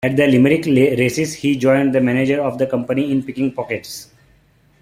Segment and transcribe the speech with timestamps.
[0.03, 4.07] At the Limerick races he joined the manager of the company in picking pockets.